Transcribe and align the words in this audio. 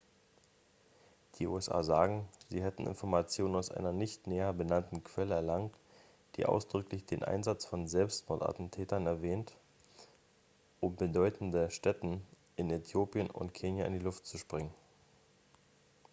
"die 1.37 1.45
usa 1.47 1.83
sagen 1.83 2.27
sie 2.49 2.63
hätten 2.63 2.87
informationen 2.87 3.53
aus 3.55 3.69
einer 3.69 3.91
nicht 3.93 4.25
näher 4.25 4.51
benannten 4.51 5.03
quelle 5.03 5.35
erlangt 5.35 5.75
die 6.37 6.47
ausdrücklich 6.47 7.05
den 7.05 7.21
einsatz 7.23 7.65
von 7.67 7.87
selbstmordattentätern 7.87 9.05
erwähnt 9.05 9.55
um 10.79 10.95
"bedeutende 10.95 11.69
stätten" 11.69 12.25
in 12.55 12.71
äthiopien 12.71 13.29
und 13.29 13.53
kenia 13.53 13.85
in 13.85 13.93
die 13.93 13.99
luft 13.99 14.25
zu 14.25 14.39
sprengen. 14.39 14.73